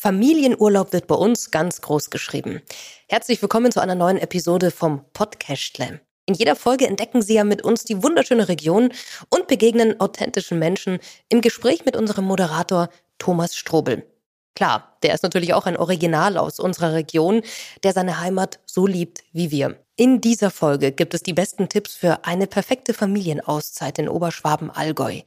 Familienurlaub 0.00 0.92
wird 0.92 1.08
bei 1.08 1.16
uns 1.16 1.50
ganz 1.50 1.80
groß 1.80 2.10
geschrieben. 2.10 2.62
Herzlich 3.08 3.42
willkommen 3.42 3.72
zu 3.72 3.80
einer 3.80 3.96
neuen 3.96 4.16
Episode 4.16 4.70
vom 4.70 5.04
Podcastle. 5.12 6.00
In 6.24 6.34
jeder 6.34 6.54
Folge 6.54 6.86
entdecken 6.86 7.20
Sie 7.20 7.34
ja 7.34 7.42
mit 7.42 7.62
uns 7.62 7.82
die 7.82 8.00
wunderschöne 8.00 8.48
Region 8.48 8.92
und 9.28 9.48
begegnen 9.48 9.98
authentischen 9.98 10.60
Menschen 10.60 11.00
im 11.28 11.40
Gespräch 11.40 11.84
mit 11.84 11.96
unserem 11.96 12.26
Moderator 12.26 12.90
Thomas 13.18 13.56
Strobel. 13.56 14.06
Klar, 14.54 14.96
der 15.02 15.14
ist 15.14 15.24
natürlich 15.24 15.52
auch 15.52 15.66
ein 15.66 15.76
Original 15.76 16.38
aus 16.38 16.60
unserer 16.60 16.92
Region, 16.92 17.42
der 17.82 17.92
seine 17.92 18.20
Heimat 18.20 18.60
so 18.66 18.86
liebt 18.86 19.24
wie 19.32 19.50
wir. 19.50 19.82
In 19.96 20.20
dieser 20.20 20.52
Folge 20.52 20.92
gibt 20.92 21.12
es 21.12 21.24
die 21.24 21.32
besten 21.32 21.68
Tipps 21.68 21.96
für 21.96 22.24
eine 22.24 22.46
perfekte 22.46 22.94
Familienauszeit 22.94 23.98
in 23.98 24.08
Oberschwaben-Allgäu. 24.08 25.22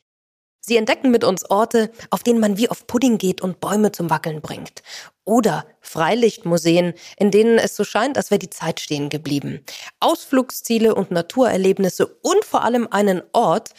Sie 0.72 0.78
entdecken 0.78 1.12
mit 1.12 1.26
uns 1.26 1.44
Orte, 1.50 1.92
auf 2.12 2.24
denen 2.24 2.40
man 2.40 2.56
wie 2.56 2.70
auf 2.70 2.88
Pudding 2.88 3.18
geht 3.18 3.42
und 3.42 3.60
Bäume 3.60 3.92
zum 3.92 4.10
Wackeln 4.10 4.40
bringt. 4.40 4.84
Oder 5.26 5.66
Freilichtmuseen, 5.82 6.94
in 7.18 7.30
denen 7.30 7.58
es 7.58 7.76
so 7.76 7.84
scheint, 7.84 8.16
als 8.16 8.32
wäre 8.32 8.40
die 8.40 8.50
Zeit 8.50 8.80
stehen 8.80 9.10
geblieben. 9.10 9.66
Ausflugsziele 10.00 10.96
und 10.96 11.12
Naturerlebnisse 11.12 12.06
und 12.06 12.46
vor 12.46 12.64
allem 12.64 12.88
einen 12.90 13.22
Ort, 13.34 13.72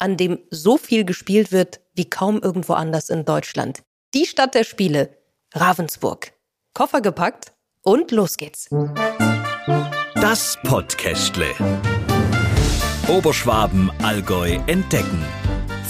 an 0.00 0.16
dem 0.16 0.40
so 0.50 0.78
viel 0.78 1.04
gespielt 1.04 1.52
wird 1.52 1.78
wie 1.94 2.10
kaum 2.10 2.42
irgendwo 2.42 2.72
anders 2.72 3.08
in 3.08 3.24
Deutschland. 3.24 3.84
Die 4.12 4.26
Stadt 4.26 4.56
der 4.56 4.64
Spiele, 4.64 5.16
Ravensburg. 5.54 6.32
Koffer 6.74 7.02
gepackt 7.02 7.52
und 7.82 8.10
los 8.10 8.36
geht's. 8.36 8.68
Das 10.16 10.58
Podcastle. 10.64 11.54
Oberschwaben, 13.06 13.92
Allgäu 14.02 14.58
entdecken. 14.66 15.24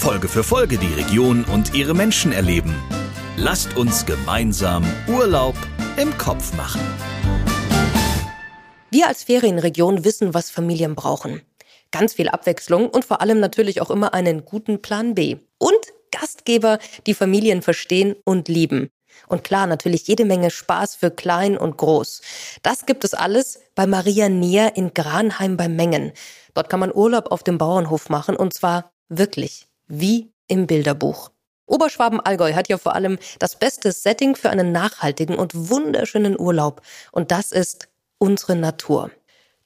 Folge 0.03 0.27
für 0.27 0.43
Folge 0.43 0.77
die 0.77 0.93
Region 0.95 1.45
und 1.45 1.73
ihre 1.73 1.93
Menschen 1.93 2.33
erleben. 2.33 2.75
Lasst 3.37 3.77
uns 3.77 4.05
gemeinsam 4.05 4.83
Urlaub 5.07 5.55
im 5.95 6.17
Kopf 6.17 6.53
machen. 6.57 6.81
Wir 8.91 9.07
als 9.07 9.23
Ferienregion 9.23 10.03
wissen, 10.03 10.33
was 10.33 10.51
Familien 10.51 10.95
brauchen. 10.95 11.41
Ganz 11.91 12.15
viel 12.15 12.27
Abwechslung 12.27 12.89
und 12.89 13.05
vor 13.05 13.21
allem 13.21 13.39
natürlich 13.39 13.79
auch 13.79 13.89
immer 13.89 14.13
einen 14.13 14.43
guten 14.43 14.81
Plan 14.81 15.15
B. 15.15 15.37
Und 15.57 15.79
Gastgeber, 16.11 16.79
die 17.07 17.13
Familien 17.13 17.61
verstehen 17.61 18.17
und 18.25 18.49
lieben. 18.49 18.89
Und 19.29 19.45
klar, 19.45 19.67
natürlich 19.67 20.05
jede 20.05 20.25
Menge 20.25 20.51
Spaß 20.51 20.95
für 20.95 21.11
klein 21.11 21.57
und 21.57 21.77
groß. 21.77 22.21
Das 22.61 22.85
gibt 22.85 23.05
es 23.05 23.13
alles 23.13 23.61
bei 23.73 23.87
Maria 23.87 24.27
Neer 24.27 24.75
in 24.75 24.93
Granheim 24.93 25.55
bei 25.55 25.69
Mengen. 25.69 26.11
Dort 26.55 26.69
kann 26.69 26.81
man 26.81 26.93
Urlaub 26.93 27.31
auf 27.31 27.41
dem 27.43 27.57
Bauernhof 27.57 28.09
machen 28.09 28.35
und 28.35 28.53
zwar 28.53 28.91
wirklich 29.07 29.67
wie 29.87 30.31
im 30.47 30.67
Bilderbuch. 30.67 31.31
Oberschwaben-Allgäu 31.65 32.53
hat 32.53 32.69
ja 32.69 32.77
vor 32.77 32.93
allem 32.93 33.17
das 33.39 33.57
beste 33.57 33.91
Setting 33.91 34.35
für 34.35 34.49
einen 34.49 34.71
nachhaltigen 34.71 35.35
und 35.35 35.69
wunderschönen 35.69 36.39
Urlaub. 36.39 36.81
Und 37.11 37.31
das 37.31 37.51
ist 37.51 37.89
unsere 38.17 38.55
Natur. 38.55 39.11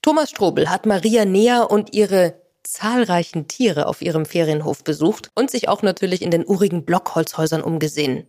Thomas 0.01 0.29
Strobel 0.29 0.69
hat 0.69 0.85
Maria 0.85 1.25
Neer 1.25 1.69
und 1.69 1.93
ihre 1.93 2.41
zahlreichen 2.63 3.47
Tiere 3.47 3.87
auf 3.87 4.01
ihrem 4.01 4.25
Ferienhof 4.25 4.83
besucht 4.83 5.31
und 5.35 5.49
sich 5.49 5.69
auch 5.69 5.81
natürlich 5.81 6.21
in 6.21 6.31
den 6.31 6.45
urigen 6.45 6.85
Blockholzhäusern 6.85 7.61
umgesehen. 7.61 8.27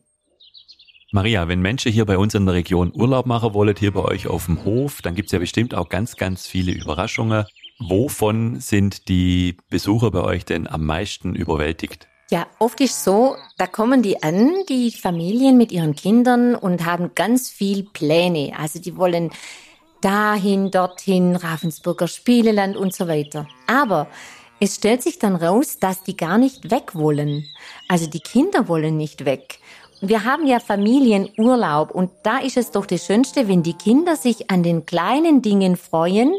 Maria, 1.10 1.48
wenn 1.48 1.60
Menschen 1.60 1.90
hier 1.90 2.04
bei 2.04 2.18
uns 2.18 2.34
in 2.34 2.44
der 2.44 2.54
Region 2.54 2.92
Urlaub 2.94 3.26
machen 3.26 3.54
wollen, 3.54 3.74
hier 3.76 3.92
bei 3.92 4.02
euch 4.02 4.26
auf 4.26 4.44
dem 4.44 4.64
Hof, 4.64 5.00
dann 5.02 5.14
gibt's 5.14 5.32
ja 5.32 5.38
bestimmt 5.38 5.74
auch 5.74 5.88
ganz, 5.88 6.16
ganz 6.16 6.46
viele 6.46 6.72
Überraschungen. 6.72 7.46
Wovon 7.78 8.60
sind 8.60 9.08
die 9.08 9.56
Besucher 9.70 10.10
bei 10.10 10.22
euch 10.22 10.44
denn 10.44 10.66
am 10.66 10.84
meisten 10.84 11.34
überwältigt? 11.34 12.08
Ja, 12.30 12.46
oft 12.58 12.80
ist 12.80 13.04
so, 13.04 13.36
da 13.56 13.66
kommen 13.66 14.02
die 14.02 14.22
an, 14.22 14.52
die 14.68 14.90
Familien 14.90 15.56
mit 15.56 15.72
ihren 15.72 15.94
Kindern 15.94 16.54
und 16.54 16.84
haben 16.84 17.12
ganz 17.14 17.48
viel 17.48 17.84
Pläne. 17.84 18.52
Also 18.58 18.80
die 18.80 18.96
wollen 18.96 19.30
dahin, 20.02 20.70
dorthin, 20.70 21.36
Ravensburger 21.36 22.08
Spieleland 22.08 22.76
und 22.76 22.94
so 22.94 23.08
weiter. 23.08 23.46
Aber 23.66 24.08
es 24.60 24.74
stellt 24.74 25.02
sich 25.02 25.18
dann 25.18 25.36
raus, 25.36 25.78
dass 25.78 26.02
die 26.02 26.16
gar 26.16 26.36
nicht 26.36 26.70
weg 26.70 26.94
wollen. 26.94 27.46
Also 27.88 28.08
die 28.08 28.20
Kinder 28.20 28.68
wollen 28.68 28.96
nicht 28.96 29.24
weg. 29.24 29.60
Wir 30.00 30.24
haben 30.24 30.46
ja 30.46 30.60
Familienurlaub 30.60 31.92
und 31.92 32.10
da 32.24 32.38
ist 32.38 32.56
es 32.56 32.72
doch 32.72 32.86
das 32.86 33.06
Schönste, 33.06 33.48
wenn 33.48 33.62
die 33.62 33.74
Kinder 33.74 34.16
sich 34.16 34.50
an 34.50 34.62
den 34.62 34.84
kleinen 34.84 35.42
Dingen 35.42 35.76
freuen 35.76 36.34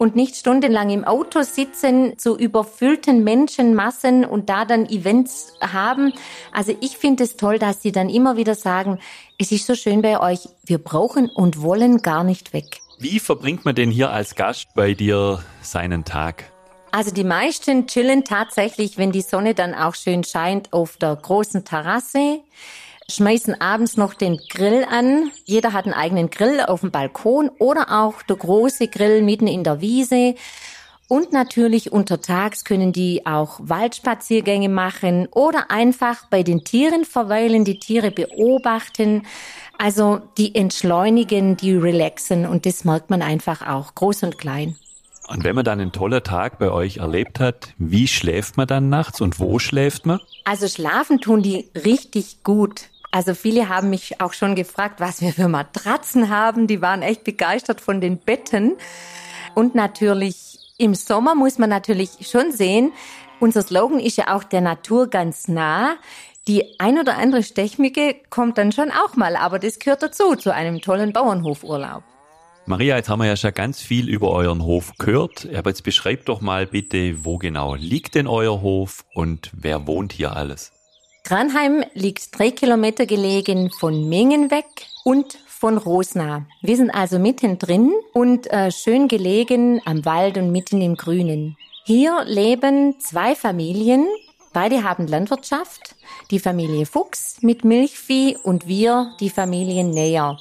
und 0.00 0.16
nicht 0.16 0.34
stundenlang 0.34 0.88
im 0.88 1.04
Auto 1.04 1.42
sitzen 1.42 2.18
zu 2.18 2.34
überfüllten 2.34 3.22
Menschenmassen 3.22 4.24
und 4.24 4.48
da 4.48 4.64
dann 4.64 4.86
Events 4.86 5.52
haben. 5.60 6.14
Also 6.52 6.74
ich 6.80 6.96
finde 6.96 7.24
es 7.24 7.36
toll, 7.36 7.58
dass 7.58 7.82
sie 7.82 7.92
dann 7.92 8.08
immer 8.08 8.38
wieder 8.38 8.54
sagen, 8.54 8.98
es 9.36 9.52
ist 9.52 9.66
so 9.66 9.74
schön 9.74 10.00
bei 10.00 10.18
euch, 10.18 10.48
wir 10.64 10.78
brauchen 10.78 11.28
und 11.28 11.60
wollen 11.60 11.98
gar 11.98 12.24
nicht 12.24 12.54
weg. 12.54 12.80
Wie 12.98 13.20
verbringt 13.20 13.66
man 13.66 13.74
denn 13.74 13.90
hier 13.90 14.10
als 14.10 14.36
Gast 14.36 14.68
bei 14.74 14.94
dir 14.94 15.44
seinen 15.60 16.06
Tag? 16.06 16.50
Also 16.92 17.10
die 17.12 17.22
meisten 17.22 17.86
chillen 17.86 18.24
tatsächlich, 18.24 18.96
wenn 18.96 19.12
die 19.12 19.20
Sonne 19.20 19.54
dann 19.54 19.74
auch 19.74 19.94
schön 19.94 20.24
scheint, 20.24 20.72
auf 20.72 20.96
der 20.96 21.14
großen 21.14 21.66
Terrasse 21.66 22.40
schmeißen 23.10 23.60
abends 23.60 23.96
noch 23.96 24.14
den 24.14 24.38
Grill 24.48 24.84
an. 24.90 25.30
Jeder 25.44 25.72
hat 25.72 25.84
einen 25.84 25.94
eigenen 25.94 26.30
Grill 26.30 26.60
auf 26.60 26.80
dem 26.80 26.90
Balkon 26.90 27.50
oder 27.58 28.02
auch 28.02 28.22
der 28.22 28.36
große 28.36 28.88
Grill 28.88 29.22
mitten 29.22 29.46
in 29.46 29.64
der 29.64 29.80
Wiese. 29.80 30.34
Und 31.08 31.32
natürlich 31.32 31.90
untertags 31.90 32.64
können 32.64 32.92
die 32.92 33.26
auch 33.26 33.58
Waldspaziergänge 33.60 34.68
machen 34.68 35.26
oder 35.32 35.70
einfach 35.70 36.26
bei 36.30 36.44
den 36.44 36.62
Tieren 36.62 37.04
verweilen, 37.04 37.64
die 37.64 37.80
Tiere 37.80 38.12
beobachten. 38.12 39.26
Also 39.76 40.20
die 40.38 40.54
entschleunigen, 40.54 41.56
die 41.56 41.74
relaxen 41.74 42.46
und 42.46 42.64
das 42.64 42.84
merkt 42.84 43.10
man 43.10 43.22
einfach 43.22 43.66
auch, 43.66 43.96
groß 43.96 44.22
und 44.22 44.38
klein. 44.38 44.76
Und 45.26 45.44
wenn 45.44 45.54
man 45.54 45.64
dann 45.64 45.80
einen 45.80 45.92
tollen 45.92 46.22
Tag 46.22 46.58
bei 46.58 46.70
euch 46.70 46.96
erlebt 46.98 47.38
hat, 47.38 47.72
wie 47.78 48.08
schläft 48.08 48.56
man 48.56 48.66
dann 48.66 48.88
nachts 48.88 49.20
und 49.20 49.38
wo 49.38 49.58
schläft 49.58 50.04
man? 50.04 50.20
Also 50.44 50.66
schlafen 50.66 51.20
tun 51.20 51.42
die 51.42 51.68
richtig 51.74 52.42
gut. 52.42 52.82
Also 53.10 53.34
viele 53.34 53.68
haben 53.68 53.90
mich 53.90 54.20
auch 54.20 54.32
schon 54.32 54.54
gefragt, 54.54 55.00
was 55.00 55.20
wir 55.20 55.32
für 55.32 55.48
Matratzen 55.48 56.28
haben. 56.28 56.66
Die 56.66 56.80
waren 56.80 57.02
echt 57.02 57.24
begeistert 57.24 57.80
von 57.80 58.00
den 58.00 58.18
Betten. 58.18 58.76
Und 59.54 59.74
natürlich 59.74 60.58
im 60.78 60.94
Sommer 60.94 61.34
muss 61.34 61.58
man 61.58 61.70
natürlich 61.70 62.10
schon 62.22 62.52
sehen, 62.52 62.92
unser 63.40 63.62
Slogan 63.62 64.00
ist 64.00 64.16
ja 64.16 64.34
auch 64.36 64.44
der 64.44 64.60
Natur 64.60 65.08
ganz 65.08 65.48
nah. 65.48 65.96
Die 66.46 66.78
ein 66.78 66.98
oder 66.98 67.16
andere 67.16 67.42
Stechmücke 67.42 68.16
kommt 68.28 68.58
dann 68.58 68.70
schon 68.70 68.90
auch 68.90 69.16
mal, 69.16 69.36
aber 69.36 69.58
das 69.58 69.78
gehört 69.78 70.02
dazu, 70.02 70.36
zu 70.36 70.54
einem 70.54 70.80
tollen 70.80 71.12
Bauernhofurlaub. 71.12 72.02
Maria, 72.66 72.96
jetzt 72.96 73.08
haben 73.08 73.20
wir 73.20 73.26
ja 73.26 73.36
schon 73.36 73.52
ganz 73.54 73.80
viel 73.80 74.08
über 74.08 74.30
euren 74.30 74.62
Hof 74.62 74.92
gehört. 74.98 75.48
Aber 75.54 75.70
jetzt 75.70 75.82
beschreibt 75.82 76.28
doch 76.28 76.40
mal 76.40 76.66
bitte, 76.66 77.24
wo 77.24 77.38
genau 77.38 77.74
liegt 77.74 78.14
denn 78.14 78.26
euer 78.26 78.60
Hof 78.60 79.04
und 79.14 79.50
wer 79.54 79.86
wohnt 79.86 80.12
hier 80.12 80.36
alles? 80.36 80.72
Granheim 81.24 81.84
liegt 81.94 82.38
drei 82.38 82.50
Kilometer 82.50 83.06
gelegen 83.06 83.70
von 83.70 84.08
Mengen 84.08 84.50
weg 84.50 84.66
und 85.04 85.38
von 85.46 85.76
Rosna. 85.76 86.46
Wir 86.62 86.76
sind 86.76 86.90
also 86.90 87.18
mittendrin 87.18 87.92
und 88.12 88.50
äh, 88.50 88.72
schön 88.72 89.08
gelegen 89.08 89.80
am 89.84 90.04
Wald 90.04 90.38
und 90.38 90.50
mitten 90.50 90.80
im 90.80 90.96
Grünen. 90.96 91.56
Hier 91.84 92.24
leben 92.24 92.98
zwei 92.98 93.34
Familien. 93.34 94.06
Beide 94.52 94.82
haben 94.82 95.06
Landwirtschaft. 95.06 95.94
Die 96.30 96.38
Familie 96.38 96.86
Fuchs 96.86 97.42
mit 97.42 97.64
Milchvieh 97.64 98.36
und 98.42 98.66
wir, 98.66 99.12
die 99.20 99.30
Familie 99.30 99.84
Näher. 99.84 100.38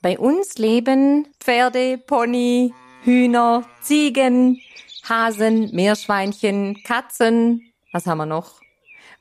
Bei 0.00 0.18
uns 0.18 0.58
leben 0.58 1.28
Pferde, 1.40 1.98
Pony, 1.98 2.72
Hühner, 3.02 3.64
Ziegen, 3.80 4.60
Hasen, 5.08 5.70
Meerschweinchen, 5.74 6.82
Katzen. 6.84 7.72
Was 7.92 8.06
haben 8.06 8.18
wir 8.18 8.26
noch? 8.26 8.60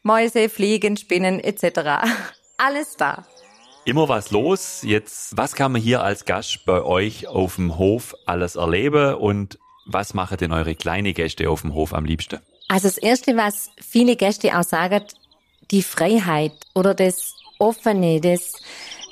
Mäuse, 0.04 0.50
Fliegen, 0.50 0.98
Spinnen 0.98 1.40
etc. 1.40 2.08
Alles 2.58 2.96
da. 2.98 3.26
Immer 3.86 4.10
was 4.10 4.32
los. 4.32 4.82
Jetzt, 4.84 5.38
was 5.38 5.56
kann 5.56 5.72
man 5.72 5.82
hier 5.82 6.04
als 6.04 6.26
Gast 6.26 6.66
bei 6.66 6.82
euch 6.82 7.28
auf 7.28 7.56
dem 7.56 7.78
Hof 7.78 8.16
alles 8.26 8.56
erleben 8.56 9.16
und 9.16 9.58
was 9.86 10.14
machen 10.14 10.38
denn 10.38 10.52
eure 10.52 10.76
kleinen 10.76 11.14
Gäste 11.14 11.50
auf 11.50 11.62
dem 11.62 11.74
Hof 11.74 11.94
am 11.94 12.04
liebsten? 12.04 12.40
Also 12.68 12.88
das 12.88 12.98
Erste, 12.98 13.38
was 13.38 13.72
viele 13.80 14.18
Gäste 14.18 14.58
auch 14.58 14.64
sagen, 14.64 15.04
die 15.72 15.84
Freiheit 15.84 16.54
oder 16.76 16.94
das 16.94 17.36
Offene, 17.60 18.20
das 18.20 18.54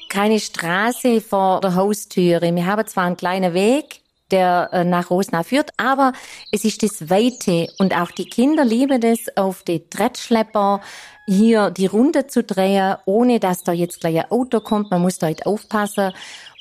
keine 0.09 0.39
Straße 0.39 1.21
vor 1.21 1.61
der 1.61 1.75
Haustüre. 1.75 2.53
Wir 2.53 2.65
haben 2.65 2.85
zwar 2.87 3.05
einen 3.05 3.17
kleinen 3.17 3.53
Weg, 3.53 4.01
der 4.31 4.69
äh, 4.71 4.83
nach 4.83 5.09
Rosna 5.09 5.43
führt. 5.43 5.71
Aber 5.77 6.13
es 6.51 6.65
ist 6.65 6.83
das 6.83 7.09
Weite 7.09 7.67
und 7.77 7.95
auch 7.95 8.11
die 8.11 8.25
Kinder 8.25 8.65
lieben 8.65 9.01
es, 9.03 9.35
auf 9.37 9.63
die 9.63 9.87
Trettschlepper 9.89 10.81
hier 11.27 11.71
die 11.71 11.85
Runde 11.85 12.27
zu 12.27 12.43
drehen, 12.43 12.95
ohne 13.05 13.39
dass 13.39 13.63
da 13.63 13.71
jetzt 13.71 14.01
gleich 14.01 14.17
ein 14.17 14.31
Auto 14.31 14.59
kommt. 14.59 14.91
Man 14.91 15.01
muss 15.01 15.17
da 15.17 15.27
halt 15.27 15.45
aufpassen. 15.45 16.13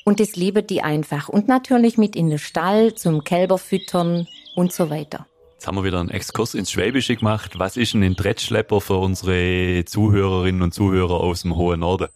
Und 0.03 0.19
das 0.19 0.35
lieben 0.35 0.65
die 0.67 0.83
einfach. 0.83 1.29
Und 1.29 1.47
natürlich 1.47 1.97
mit 1.97 2.15
in 2.15 2.29
den 2.29 2.37
Stall 2.37 2.93
zum 2.93 3.23
Kälber 3.23 3.57
füttern 3.57 4.27
und 4.55 4.71
so 4.71 4.91
weiter. 4.91 5.25
Jetzt 5.53 5.65
haben 5.65 5.77
wir 5.77 5.83
wieder 5.83 5.99
einen 5.99 6.11
Exkurs 6.11 6.53
ins 6.53 6.69
Schwäbische 6.69 7.15
gemacht. 7.15 7.57
Was 7.57 7.75
ist 7.75 7.93
denn 7.93 8.03
ein 8.03 8.15
Trettschlepper 8.15 8.81
für 8.81 8.97
unsere 8.97 9.83
Zuhörerinnen 9.85 10.61
und 10.61 10.73
Zuhörer 10.73 11.21
aus 11.21 11.41
dem 11.41 11.55
hohen 11.55 11.79
Norden? 11.79 12.07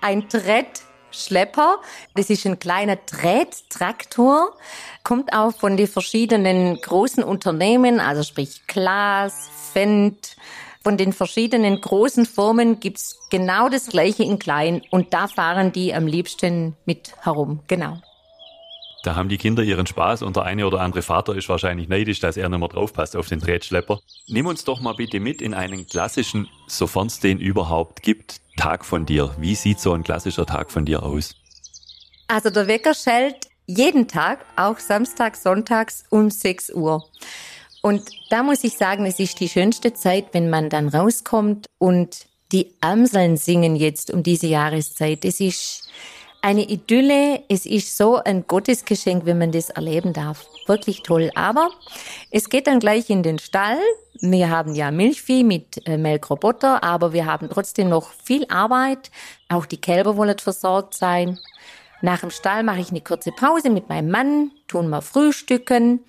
ein 0.00 0.28
Trettschlepper. 1.10 1.78
Das 2.14 2.30
ist 2.30 2.46
ein 2.46 2.58
kleiner 2.58 3.04
Tretttraktor, 3.04 4.56
kommt 5.04 5.32
auch 5.32 5.52
von 5.52 5.76
den 5.76 5.86
verschiedenen 5.86 6.80
großen 6.80 7.22
Unternehmen, 7.22 8.00
also 8.00 8.22
sprich 8.22 8.66
Klaas, 8.66 9.50
Fendt, 9.72 10.36
von 10.82 10.96
den 10.96 11.12
verschiedenen 11.12 11.80
großen 11.80 12.24
Firmen 12.24 12.80
gibt's 12.80 13.18
genau 13.30 13.68
das 13.68 13.88
gleiche 13.88 14.22
in 14.22 14.38
klein 14.38 14.80
und 14.90 15.12
da 15.12 15.28
fahren 15.28 15.72
die 15.72 15.92
am 15.92 16.06
liebsten 16.06 16.74
mit 16.86 17.12
herum, 17.22 17.60
genau. 17.66 17.98
Da 19.02 19.14
haben 19.14 19.30
die 19.30 19.38
Kinder 19.38 19.62
ihren 19.62 19.86
Spaß 19.86 20.22
und 20.22 20.36
der 20.36 20.44
eine 20.44 20.66
oder 20.66 20.80
andere 20.80 21.00
Vater 21.00 21.34
ist 21.34 21.48
wahrscheinlich 21.48 21.88
neidisch, 21.88 22.20
dass 22.20 22.36
er 22.36 22.48
nicht 22.50 22.58
mehr 22.58 22.68
draufpasst 22.68 23.16
auf 23.16 23.28
den 23.28 23.40
Tretschlepper. 23.40 24.00
Nimm 24.28 24.46
uns 24.46 24.64
doch 24.64 24.80
mal 24.80 24.94
bitte 24.94 25.20
mit 25.20 25.40
in 25.40 25.54
einen 25.54 25.86
klassischen, 25.86 26.48
sofern 26.66 27.06
es 27.06 27.18
den 27.18 27.38
überhaupt 27.38 28.02
gibt, 28.02 28.40
Tag 28.60 28.84
von 28.84 29.06
dir. 29.06 29.34
Wie 29.38 29.54
sieht 29.54 29.80
so 29.80 29.94
ein 29.94 30.04
klassischer 30.04 30.44
Tag 30.44 30.70
von 30.70 30.84
dir 30.84 31.02
aus? 31.02 31.34
Also 32.28 32.50
der 32.50 32.66
Wecker 32.66 32.92
schellt 32.94 33.48
jeden 33.66 34.06
Tag, 34.06 34.44
auch 34.56 34.78
Samstag, 34.78 35.36
Sonntags 35.36 36.04
um 36.10 36.30
6 36.30 36.74
Uhr. 36.74 37.02
Und 37.82 38.02
da 38.28 38.42
muss 38.42 38.62
ich 38.62 38.76
sagen, 38.76 39.06
es 39.06 39.18
ist 39.18 39.40
die 39.40 39.48
schönste 39.48 39.94
Zeit, 39.94 40.26
wenn 40.32 40.50
man 40.50 40.68
dann 40.68 40.88
rauskommt 40.88 41.68
und 41.78 42.26
die 42.52 42.74
Amseln 42.80 43.38
singen 43.38 43.76
jetzt 43.76 44.10
um 44.10 44.22
diese 44.22 44.48
Jahreszeit. 44.48 45.24
Es 45.24 45.40
ist 45.40 45.88
eine 46.42 46.68
Idylle. 46.68 47.42
Es 47.48 47.66
ist 47.66 47.96
so 47.96 48.16
ein 48.16 48.46
Gottesgeschenk, 48.46 49.26
wenn 49.26 49.38
man 49.38 49.52
das 49.52 49.70
erleben 49.70 50.12
darf. 50.12 50.46
Wirklich 50.66 51.02
toll. 51.02 51.30
Aber 51.34 51.70
es 52.30 52.48
geht 52.48 52.66
dann 52.66 52.80
gleich 52.80 53.10
in 53.10 53.22
den 53.22 53.38
Stall. 53.38 53.78
Wir 54.20 54.50
haben 54.50 54.74
ja 54.74 54.90
Milchvieh 54.90 55.44
mit 55.44 55.86
äh, 55.86 55.96
Melkroboter, 55.96 56.82
aber 56.82 57.12
wir 57.12 57.26
haben 57.26 57.48
trotzdem 57.50 57.88
noch 57.88 58.10
viel 58.10 58.46
Arbeit. 58.48 59.10
Auch 59.48 59.66
die 59.66 59.80
Kälber 59.80 60.16
wollen 60.16 60.38
versorgt 60.38 60.94
sein. 60.94 61.38
Nach 62.02 62.20
dem 62.20 62.30
Stall 62.30 62.62
mache 62.62 62.80
ich 62.80 62.90
eine 62.90 63.00
kurze 63.02 63.30
Pause 63.32 63.70
mit 63.70 63.88
meinem 63.88 64.10
Mann, 64.10 64.52
tun 64.68 64.88
wir 64.88 65.02
frühstücken 65.02 66.00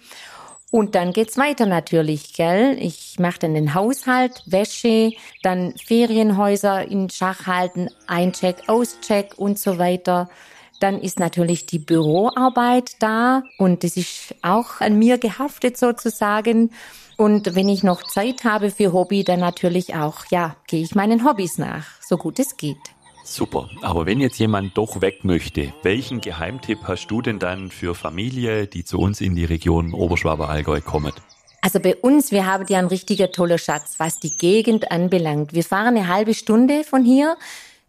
und 0.71 0.95
dann 0.95 1.11
geht's 1.11 1.37
weiter 1.37 1.65
natürlich, 1.65 2.33
gell? 2.33 2.77
Ich 2.79 3.19
mache 3.19 3.39
dann 3.39 3.53
den 3.53 3.73
Haushalt, 3.73 4.41
Wäsche, 4.45 5.11
dann 5.43 5.73
Ferienhäuser 5.77 6.87
in 6.87 7.09
Schach 7.09 7.45
halten, 7.45 7.89
Eincheck, 8.07 8.63
Auscheck 8.67 9.33
und 9.35 9.59
so 9.59 9.77
weiter. 9.77 10.29
Dann 10.79 11.01
ist 11.01 11.19
natürlich 11.19 11.65
die 11.65 11.77
Büroarbeit 11.77 12.93
da 12.99 13.43
und 13.57 13.83
das 13.83 13.97
ist 13.97 14.33
auch 14.41 14.79
an 14.79 14.97
mir 14.97 15.17
gehaftet 15.17 15.77
sozusagen. 15.77 16.71
Und 17.17 17.53
wenn 17.53 17.67
ich 17.67 17.83
noch 17.83 18.01
Zeit 18.03 18.45
habe 18.45 18.71
für 18.71 18.93
Hobby, 18.93 19.25
dann 19.25 19.41
natürlich 19.41 19.93
auch, 19.93 20.25
ja, 20.31 20.55
gehe 20.67 20.81
ich 20.81 20.95
meinen 20.95 21.25
Hobbys 21.25 21.57
nach, 21.57 21.85
so 22.01 22.15
gut 22.15 22.39
es 22.39 22.55
geht. 22.55 22.77
Super. 23.23 23.69
Aber 23.81 24.05
wenn 24.05 24.19
jetzt 24.19 24.39
jemand 24.39 24.77
doch 24.77 25.01
weg 25.01 25.23
möchte, 25.23 25.73
welchen 25.83 26.21
Geheimtipp 26.21 26.79
hast 26.83 27.07
du 27.07 27.21
denn 27.21 27.39
dann 27.39 27.69
für 27.71 27.95
Familie, 27.95 28.67
die 28.67 28.83
zu 28.83 28.99
uns 28.99 29.21
in 29.21 29.35
die 29.35 29.45
Region 29.45 29.93
Oberschwaber-Allgäu 29.93 30.81
kommen? 30.81 31.13
Also 31.61 31.79
bei 31.79 31.95
uns, 31.95 32.31
wir 32.31 32.47
haben 32.47 32.65
ja 32.67 32.79
einen 32.79 32.87
richtiger 32.87 33.31
toller 33.31 33.59
Schatz, 33.59 33.95
was 33.99 34.19
die 34.19 34.35
Gegend 34.37 34.91
anbelangt. 34.91 35.53
Wir 35.53 35.63
fahren 35.63 35.95
eine 35.95 36.07
halbe 36.07 36.33
Stunde 36.33 36.83
von 36.83 37.05
hier, 37.05 37.37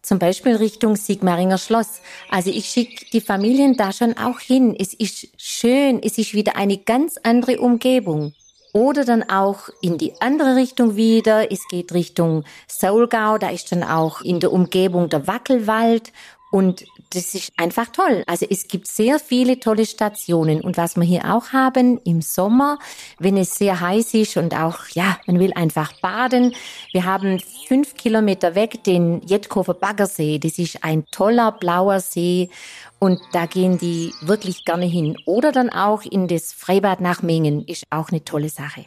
zum 0.03 0.19
Beispiel 0.19 0.55
Richtung 0.55 0.95
Sigmaringer 0.95 1.57
Schloss. 1.57 2.01
Also 2.29 2.51
ich 2.51 2.65
schicke 2.65 3.05
die 3.11 3.21
Familien 3.21 3.75
da 3.75 3.91
schon 3.91 4.15
auch 4.17 4.39
hin. 4.39 4.75
Es 4.77 4.93
ist 4.93 5.29
schön, 5.37 6.01
es 6.03 6.19
ist 6.19 6.35
wieder 6.35 6.55
eine 6.55 6.77
ganz 6.77 7.17
andere 7.23 7.59
Umgebung. 7.59 8.33
Oder 8.73 9.05
dann 9.05 9.29
auch 9.29 9.69
in 9.81 9.99
die 9.99 10.19
andere 10.19 10.55
Richtung 10.55 10.95
wieder. 10.95 11.51
Es 11.51 11.67
geht 11.67 11.93
Richtung 11.93 12.43
Saulgau. 12.67 13.37
Da 13.37 13.49
ist 13.49 13.71
dann 13.71 13.83
auch 13.83 14.21
in 14.21 14.39
der 14.39 14.51
Umgebung 14.51 15.09
der 15.09 15.27
Wackelwald. 15.27 16.11
Und 16.53 16.85
das 17.15 17.33
ist 17.33 17.51
einfach 17.57 17.87
toll. 17.87 18.23
Also 18.27 18.45
es 18.47 18.67
gibt 18.67 18.85
sehr 18.85 19.17
viele 19.17 19.59
tolle 19.59 19.87
Stationen. 19.87 20.61
Und 20.61 20.77
was 20.77 20.95
wir 20.95 21.03
hier 21.03 21.33
auch 21.33 21.51
haben 21.51 21.99
im 22.05 22.21
Sommer, 22.21 22.77
wenn 23.17 23.37
es 23.37 23.55
sehr 23.55 23.79
heiß 23.79 24.13
ist 24.13 24.37
und 24.37 24.53
auch, 24.53 24.87
ja, 24.89 25.17
man 25.25 25.39
will 25.39 25.51
einfach 25.53 25.93
baden. 25.99 26.53
Wir 26.91 27.05
haben 27.05 27.39
fünf 27.67 27.95
Kilometer 27.95 28.53
weg 28.53 28.83
den 28.83 29.23
Jetkofer 29.25 29.73
Baggersee. 29.73 30.37
Das 30.37 30.59
ist 30.59 30.83
ein 30.83 31.07
toller 31.07 31.53
blauer 31.53 31.99
See. 32.01 32.51
Und 32.99 33.19
da 33.31 33.47
gehen 33.47 33.79
die 33.79 34.13
wirklich 34.21 34.63
gerne 34.63 34.85
hin. 34.85 35.17
Oder 35.25 35.51
dann 35.51 35.71
auch 35.71 36.03
in 36.03 36.27
das 36.27 36.53
Freibad 36.53 37.01
nach 37.01 37.23
Mengen 37.23 37.65
ist 37.65 37.87
auch 37.89 38.09
eine 38.09 38.23
tolle 38.25 38.49
Sache. 38.49 38.85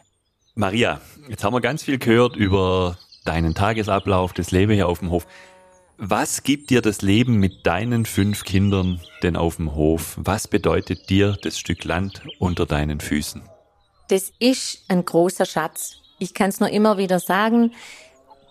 Maria, 0.55 1.01
jetzt 1.29 1.43
haben 1.43 1.53
wir 1.53 1.61
ganz 1.61 1.83
viel 1.83 1.99
gehört 1.99 2.37
über 2.37 2.97
deinen 3.25 3.57
Tagesablauf, 3.57 4.33
das 4.35 4.53
Leben 4.53 4.73
hier 4.73 4.87
auf 4.87 5.01
dem 5.01 5.11
Hof. 5.11 5.27
Was 5.98 6.43
gibt 6.43 6.69
dir 6.69 6.82
das 6.82 7.00
Leben 7.00 7.38
mit 7.38 7.66
deinen 7.66 8.04
fünf 8.04 8.44
Kindern 8.44 9.00
denn 9.22 9.34
auf 9.34 9.56
dem 9.56 9.75
Hof? 9.75 10.14
Was 10.19 10.46
bedeutet 10.46 11.08
dir 11.08 11.38
das 11.43 11.58
Stück 11.58 11.84
Land 11.84 12.20
unter 12.38 12.66
deinen 12.66 13.00
Füßen? 13.00 13.43
Das 14.08 14.31
ist 14.38 14.84
ein 14.88 15.04
großer 15.06 15.46
Schatz. 15.46 15.96
Ich 16.19 16.34
kann 16.34 16.50
es 16.50 16.60
nur 16.60 16.69
immer 16.69 16.98
wieder 16.98 17.19
sagen. 17.19 17.72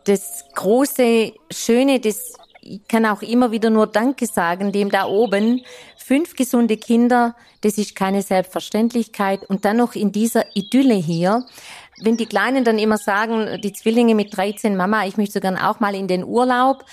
Das 0.06 0.44
große, 0.56 1.34
schöne, 1.52 2.00
das 2.00 2.34
ich 2.68 2.88
kann 2.88 3.06
auch 3.06 3.22
immer 3.22 3.52
wieder 3.52 3.70
nur 3.70 3.86
Danke 3.86 4.26
sagen, 4.26 4.72
dem 4.72 4.90
da 4.90 5.06
oben. 5.06 5.62
Fünf 5.98 6.36
gesunde 6.36 6.78
Kinder, 6.78 7.36
das 7.62 7.78
ist 7.78 7.96
keine 7.96 8.24
Selbstverständlichkeit. 8.24 9.48
Und 9.48 9.66
dann 9.66 9.78
noch 9.78 9.94
in 9.94 10.12
dieser 10.12 10.46
Idylle 10.56 10.96
hier. 10.96 11.46
Wenn 12.02 12.18
die 12.18 12.26
Kleinen 12.26 12.64
dann 12.64 12.80
immer 12.80 12.98
sagen, 12.98 13.62
die 13.62 13.72
Zwillinge 13.72 14.16
mit 14.16 14.36
13, 14.36 14.76
Mama, 14.76 15.06
ich 15.06 15.18
möchte 15.18 15.34
so 15.34 15.40
gern 15.42 15.58
auch 15.58 15.80
mal 15.80 15.94
in 15.94 16.08
den 16.08 16.24
Urlaub. 16.24 16.84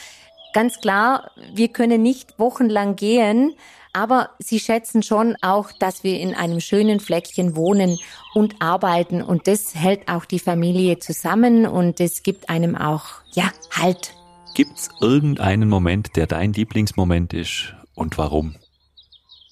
Ganz 0.52 0.80
klar, 0.80 1.30
wir 1.54 1.68
können 1.68 2.02
nicht 2.02 2.38
wochenlang 2.38 2.96
gehen, 2.96 3.54
aber 3.94 4.30
sie 4.38 4.58
schätzen 4.58 5.02
schon 5.02 5.36
auch, 5.42 5.72
dass 5.72 6.02
wir 6.02 6.18
in 6.18 6.34
einem 6.34 6.60
schönen 6.60 7.00
Fleckchen 7.00 7.56
wohnen 7.56 7.98
und 8.34 8.56
arbeiten. 8.60 9.22
Und 9.22 9.46
das 9.46 9.74
hält 9.74 10.08
auch 10.08 10.24
die 10.24 10.38
Familie 10.38 10.98
zusammen 10.98 11.66
und 11.66 12.00
es 12.00 12.22
gibt 12.22 12.48
einem 12.48 12.76
auch, 12.76 13.04
ja, 13.32 13.50
Halt. 13.70 14.14
Gibt's 14.54 14.90
irgendeinen 15.00 15.68
Moment, 15.68 16.16
der 16.16 16.26
dein 16.26 16.52
Lieblingsmoment 16.52 17.32
ist 17.32 17.74
und 17.94 18.18
warum? 18.18 18.54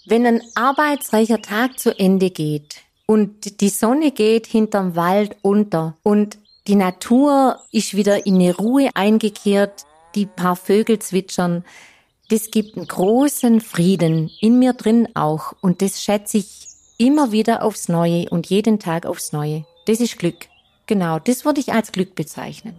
Wenn 0.06 0.26
ein 0.26 0.42
arbeitsreicher 0.54 1.40
Tag 1.40 1.78
zu 1.78 1.98
Ende 1.98 2.30
geht 2.30 2.82
und 3.06 3.60
die 3.60 3.68
Sonne 3.70 4.10
geht 4.10 4.46
hinterm 4.46 4.96
Wald 4.96 5.36
unter 5.42 5.96
und 6.02 6.38
die 6.66 6.74
Natur 6.74 7.58
ist 7.72 7.96
wieder 7.96 8.26
in 8.26 8.36
eine 8.36 8.54
Ruhe 8.56 8.90
eingekehrt, 8.94 9.86
die 10.14 10.26
paar 10.26 10.56
Vögel 10.56 10.98
zwitschern, 10.98 11.64
das 12.30 12.50
gibt 12.50 12.76
einen 12.76 12.86
großen 12.86 13.60
Frieden 13.60 14.30
in 14.40 14.58
mir 14.58 14.72
drin 14.72 15.08
auch 15.14 15.52
und 15.60 15.82
das 15.82 16.02
schätze 16.02 16.38
ich 16.38 16.68
immer 16.96 17.32
wieder 17.32 17.62
aufs 17.62 17.88
Neue 17.88 18.28
und 18.30 18.48
jeden 18.48 18.78
Tag 18.78 19.06
aufs 19.06 19.32
Neue. 19.32 19.64
Das 19.86 20.00
ist 20.00 20.18
Glück. 20.18 20.46
Genau, 20.86 21.18
das 21.18 21.44
würde 21.44 21.60
ich 21.60 21.72
als 21.72 21.92
Glück 21.92 22.14
bezeichnen. 22.14 22.76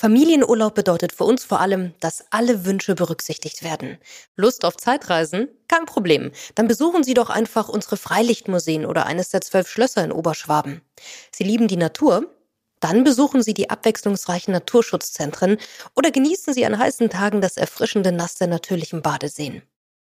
Familienurlaub 0.00 0.74
bedeutet 0.74 1.12
für 1.12 1.24
uns 1.24 1.44
vor 1.44 1.60
allem, 1.60 1.92
dass 2.00 2.24
alle 2.30 2.64
Wünsche 2.64 2.94
berücksichtigt 2.94 3.62
werden. 3.62 3.98
Lust 4.34 4.64
auf 4.64 4.78
Zeitreisen? 4.78 5.48
Kein 5.68 5.84
Problem. 5.84 6.32
Dann 6.54 6.68
besuchen 6.68 7.04
Sie 7.04 7.12
doch 7.12 7.28
einfach 7.28 7.68
unsere 7.68 7.98
Freilichtmuseen 7.98 8.86
oder 8.86 9.04
eines 9.04 9.28
der 9.28 9.42
zwölf 9.42 9.68
Schlösser 9.68 10.02
in 10.02 10.10
Oberschwaben. 10.10 10.80
Sie 11.34 11.44
lieben 11.44 11.68
die 11.68 11.76
Natur? 11.76 12.34
Dann 12.80 13.04
besuchen 13.04 13.42
Sie 13.42 13.52
die 13.52 13.68
abwechslungsreichen 13.68 14.52
Naturschutzzentren 14.52 15.58
oder 15.94 16.10
genießen 16.10 16.54
Sie 16.54 16.64
an 16.64 16.78
heißen 16.78 17.10
Tagen 17.10 17.42
das 17.42 17.58
erfrischende 17.58 18.10
Nass 18.10 18.36
der 18.36 18.46
natürlichen 18.46 19.02
Badeseen. 19.02 19.60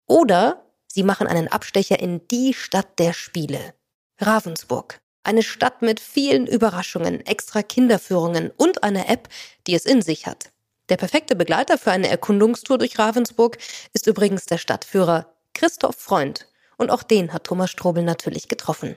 Oder 0.07 0.65
Sie 0.87 1.03
machen 1.03 1.27
einen 1.27 1.49
Abstecher 1.49 1.99
in 1.99 2.25
die 2.29 2.53
Stadt 2.53 2.97
der 2.97 3.11
Spiele. 3.11 3.73
Ravensburg. 4.19 5.00
Eine 5.23 5.43
Stadt 5.43 5.81
mit 5.81 5.99
vielen 5.99 6.47
Überraschungen, 6.47 7.25
extra 7.25 7.61
Kinderführungen 7.61 8.51
und 8.57 8.83
einer 8.83 9.07
App, 9.07 9.29
die 9.67 9.75
es 9.75 9.85
in 9.85 10.01
sich 10.01 10.25
hat. 10.25 10.51
Der 10.89 10.97
perfekte 10.97 11.35
Begleiter 11.35 11.77
für 11.77 11.91
eine 11.91 12.09
Erkundungstour 12.09 12.77
durch 12.77 12.97
Ravensburg 12.97 13.57
ist 13.93 14.07
übrigens 14.07 14.45
der 14.45 14.57
Stadtführer 14.57 15.31
Christoph 15.53 15.95
Freund. 15.95 16.47
Und 16.77 16.89
auch 16.89 17.03
den 17.03 17.33
hat 17.33 17.43
Thomas 17.43 17.69
Strobel 17.69 18.03
natürlich 18.03 18.47
getroffen. 18.47 18.95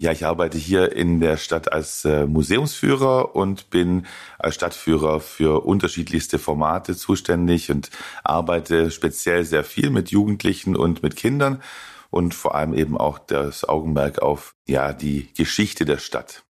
Ja, 0.00 0.12
ich 0.12 0.24
arbeite 0.24 0.58
hier 0.58 0.92
in 0.92 1.20
der 1.20 1.36
Stadt 1.36 1.72
als 1.72 2.04
äh, 2.04 2.26
Museumsführer 2.26 3.34
und 3.34 3.70
bin 3.70 4.06
als 4.38 4.54
Stadtführer 4.54 5.20
für 5.20 5.64
unterschiedlichste 5.64 6.38
Formate 6.38 6.96
zuständig 6.96 7.70
und 7.70 7.90
arbeite 8.22 8.92
speziell 8.92 9.44
sehr 9.44 9.64
viel 9.64 9.90
mit 9.90 10.10
Jugendlichen 10.10 10.76
und 10.76 11.02
mit 11.02 11.16
Kindern 11.16 11.62
und 12.10 12.34
vor 12.34 12.54
allem 12.54 12.74
eben 12.74 12.96
auch 12.96 13.18
das 13.18 13.68
Augenmerk 13.68 14.20
auf 14.20 14.54
ja 14.66 14.92
die 14.92 15.32
Geschichte 15.34 15.84
der 15.84 15.98
Stadt. 15.98 16.44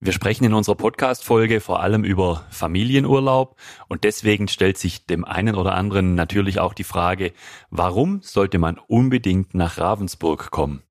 Wir 0.00 0.12
sprechen 0.12 0.44
in 0.44 0.54
unserer 0.54 0.76
Podcast-Folge 0.76 1.60
vor 1.60 1.82
allem 1.82 2.04
über 2.04 2.46
Familienurlaub 2.50 3.56
und 3.88 4.04
deswegen 4.04 4.46
stellt 4.46 4.78
sich 4.78 5.06
dem 5.06 5.24
einen 5.24 5.56
oder 5.56 5.74
anderen 5.74 6.14
natürlich 6.14 6.60
auch 6.60 6.72
die 6.72 6.84
Frage, 6.84 7.32
warum 7.70 8.22
sollte 8.22 8.58
man 8.58 8.78
unbedingt 8.78 9.54
nach 9.54 9.76
Ravensburg 9.76 10.52
kommen? 10.52 10.84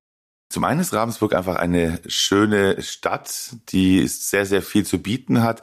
Zum 0.50 0.64
einen 0.64 0.80
ist 0.80 0.92
Ravensburg 0.92 1.34
einfach 1.34 1.56
eine 1.56 2.00
schöne 2.06 2.82
Stadt, 2.82 3.56
die 3.70 4.06
sehr, 4.08 4.44
sehr 4.44 4.62
viel 4.62 4.84
zu 4.84 4.98
bieten 4.98 5.42
hat, 5.42 5.62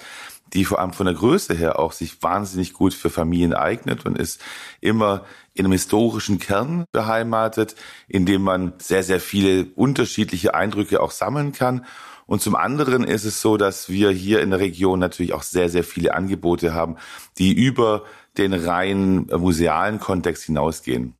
die 0.54 0.66
vor 0.66 0.80
allem 0.80 0.94
von 0.94 1.06
der 1.06 1.16
Größe 1.16 1.54
her 1.54 1.80
auch 1.80 1.92
sich 1.92 2.22
wahnsinnig 2.22 2.74
gut 2.74 2.94
für 2.94 3.10
Familien 3.10 3.54
eignet 3.54 4.06
und 4.06 4.18
ist 4.18 4.42
immer 4.80 5.26
in 5.54 5.66
einem 5.66 5.72
historischen 5.72 6.40
Kern 6.40 6.86
beheimatet, 6.92 7.76
in 8.08 8.26
dem 8.26 8.44
man 8.44 8.74
sehr, 8.78 9.04
sehr 9.04 9.20
viele 9.20 9.66
unterschiedliche 9.76 10.54
Eindrücke 10.54 11.02
auch 11.02 11.12
sammeln 11.12 11.52
kann. 11.52 11.86
Und 12.28 12.42
zum 12.42 12.56
anderen 12.56 13.04
ist 13.04 13.24
es 13.24 13.42
so, 13.42 13.58
dass 13.58 13.90
wir 13.90 14.10
hier 14.10 14.42
in 14.42 14.50
der 14.50 14.60
Region 14.60 15.00
natürlich 15.00 15.34
auch 15.34 15.44
sehr, 15.44 15.70
sehr 15.70 15.84
viele 15.84 16.14
Angebote 16.14 16.74
haben, 16.74 16.98
die 17.38 17.54
über 17.54 18.04
den 18.38 18.54
rein 18.54 19.28
musealen 19.28 20.00
Kontext 20.00 20.44
hinausgehen. 20.44 21.16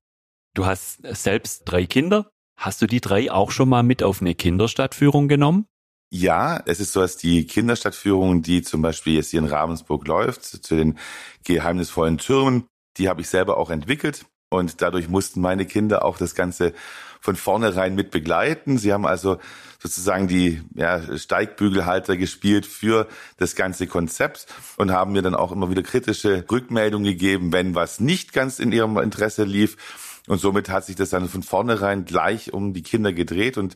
Du 0.54 0.66
hast 0.66 1.00
selbst 1.04 1.64
drei 1.66 1.86
Kinder. 1.86 2.30
Hast 2.58 2.82
du 2.82 2.88
die 2.88 3.02
drei 3.02 3.32
auch 3.32 3.52
schon 3.52 3.70
mal 3.70 3.84
mit 3.84 4.02
auf 4.02 4.22
eine 4.22 4.34
Kinderstadtführung 4.34 5.28
genommen? 5.28 5.68
Ja, 6.18 6.62
es 6.66 6.80
ist 6.80 6.94
so, 6.94 7.02
dass 7.02 7.18
die 7.18 7.46
Kinderstadtführung, 7.46 8.42
die 8.42 8.62
zum 8.62 8.82
Beispiel 8.82 9.16
jetzt 9.16 9.32
hier 9.32 9.42
in 9.42 9.48
Ravensburg 9.48 10.08
läuft, 10.08 10.46
zu 10.46 10.74
den 10.74 10.98
geheimnisvollen 11.44 12.20
Türmen, 12.20 12.68
die 12.96 13.10
habe 13.10 13.20
ich 13.20 13.28
selber 13.28 13.58
auch 13.58 13.70
entwickelt. 13.70 14.26
Und 14.50 14.82
dadurch 14.82 15.10
mussten 15.10 15.42
meine 15.42 15.66
Kinder 15.66 16.06
auch 16.06 16.18
das 16.18 16.34
Ganze 16.34 16.72
von 17.20 17.36
vornherein 17.36 17.96
mit 17.96 18.12
begleiten. 18.12 18.78
Sie 18.78 18.94
haben 18.94 19.06
also 19.06 19.40
sozusagen 19.80 20.30
die 20.30 20.62
ja, 20.74 21.18
Steigbügelhalter 21.18 22.16
gespielt 22.16 22.66
für 22.66 23.10
das 23.36 23.58
ganze 23.58 23.86
Konzept 23.86 24.48
und 24.78 24.92
haben 24.92 25.12
mir 25.12 25.22
dann 25.22 25.36
auch 25.36 25.52
immer 25.52 25.70
wieder 25.70 25.84
kritische 25.84 26.46
Rückmeldungen 26.50 27.12
gegeben, 27.12 27.52
wenn 27.52 27.76
was 27.76 28.00
nicht 28.00 28.32
ganz 28.32 28.60
in 28.60 28.72
ihrem 28.72 28.98
Interesse 29.00 29.44
lief. 29.44 30.22
Und 30.28 30.40
somit 30.40 30.70
hat 30.70 30.86
sich 30.86 30.96
das 30.96 31.10
dann 31.10 31.28
von 31.28 31.44
vornherein 31.44 32.06
gleich 32.06 32.54
um 32.54 32.74
die 32.74 32.84
Kinder 32.84 33.12
gedreht 33.12 33.58
und 33.58 33.76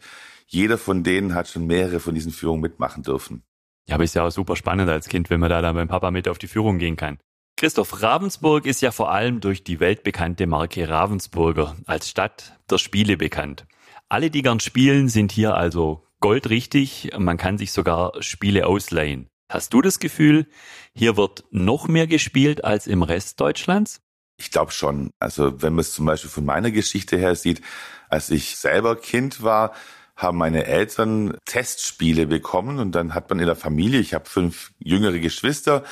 jeder 0.51 0.77
von 0.79 1.03
denen 1.03 1.35
hat 1.35 1.47
schon 1.47 1.67
mehrere 1.67 1.99
von 1.99 2.15
diesen 2.15 2.31
Führungen 2.31 2.61
mitmachen 2.61 3.03
dürfen. 3.03 3.43
Ja, 3.87 3.95
aber 3.95 4.03
ist 4.03 4.15
ja 4.15 4.25
auch 4.25 4.31
super 4.31 4.55
spannend 4.55 4.89
als 4.89 5.07
Kind, 5.07 5.29
wenn 5.29 5.39
man 5.39 5.49
da 5.49 5.61
dann 5.61 5.75
beim 5.75 5.87
Papa 5.87 6.11
mit 6.11 6.27
auf 6.27 6.39
die 6.39 6.47
Führung 6.47 6.79
gehen 6.79 6.95
kann. 6.95 7.19
Christoph, 7.55 8.01
Ravensburg 8.01 8.65
ist 8.65 8.81
ja 8.81 8.91
vor 8.91 9.11
allem 9.11 9.41
durch 9.41 9.63
die 9.63 9.79
weltbekannte 9.79 10.47
Marke 10.47 10.89
Ravensburger 10.89 11.75
als 11.85 12.09
Stadt 12.09 12.57
der 12.69 12.77
Spiele 12.77 13.17
bekannt. 13.17 13.67
Alle, 14.07 14.31
die 14.31 14.41
gern 14.41 14.59
spielen, 14.59 15.07
sind 15.07 15.31
hier 15.31 15.55
also 15.55 16.03
goldrichtig. 16.19 17.11
Man 17.17 17.37
kann 17.37 17.57
sich 17.57 17.71
sogar 17.71 18.13
Spiele 18.23 18.65
ausleihen. 18.65 19.27
Hast 19.51 19.73
du 19.73 19.81
das 19.81 19.99
Gefühl, 19.99 20.47
hier 20.95 21.17
wird 21.17 21.43
noch 21.51 21.87
mehr 21.87 22.07
gespielt 22.07 22.63
als 22.63 22.87
im 22.87 23.03
Rest 23.03 23.39
Deutschlands? 23.39 24.01
Ich 24.37 24.51
glaube 24.51 24.71
schon. 24.71 25.11
Also 25.19 25.61
wenn 25.61 25.73
man 25.73 25.81
es 25.81 25.93
zum 25.93 26.05
Beispiel 26.05 26.29
von 26.29 26.45
meiner 26.45 26.71
Geschichte 26.71 27.17
her 27.17 27.35
sieht, 27.35 27.61
als 28.09 28.29
ich 28.29 28.55
selber 28.55 28.95
Kind 28.95 29.43
war, 29.43 29.73
haben 30.19 30.37
meine 30.37 30.65
Eltern 30.65 31.37
Testspiele 31.45 32.27
bekommen 32.27 32.77
und 32.77 32.91
dann 32.91 33.13
hat 33.13 33.29
man 33.29 33.39
in 33.39 33.45
der 33.45 33.55
Familie, 33.55 34.01
ich 34.01 34.13
habe 34.13 34.29
fünf 34.29 34.71
jüngere 34.77 35.19
Geschwister, 35.19 35.83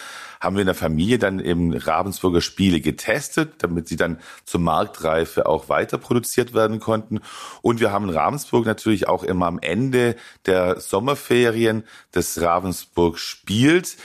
haben 0.42 0.58
wir 0.58 0.62
in 0.62 0.68
der 0.68 0.76
Familie 0.76 1.18
dann 1.18 1.40
eben 1.40 1.74
Ravensburger 1.74 2.42
Spiele 2.42 2.82
getestet, 2.82 3.56
damit 3.60 3.88
sie 3.88 3.96
dann 3.96 4.20
zur 4.44 4.60
Marktreife 4.60 5.46
auch 5.46 5.70
weiter 5.70 5.98
produziert 5.98 6.54
werden 6.54 6.80
konnten. 6.80 7.22
Und 7.62 7.80
wir 7.80 7.92
haben 7.92 8.10
in 8.10 8.16
Ravensburg 8.16 8.66
natürlich 8.66 9.08
auch 9.08 9.24
immer 9.24 9.48
am 9.48 9.60
Ende 9.60 10.18
der 10.46 10.80
Sommerferien 10.82 11.86
das 12.12 12.40
Ravensburg 12.42 13.18
spielt. 13.18 13.96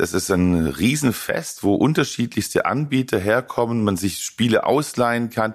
Das 0.00 0.14
ist 0.14 0.30
ein 0.30 0.66
Riesenfest, 0.66 1.62
wo 1.62 1.74
unterschiedlichste 1.74 2.64
Anbieter 2.64 3.18
herkommen, 3.18 3.84
man 3.84 3.98
sich 3.98 4.24
Spiele 4.24 4.64
ausleihen 4.64 5.28
kann. 5.28 5.52